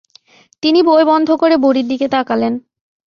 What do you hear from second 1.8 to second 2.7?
দিকে তাকালেন।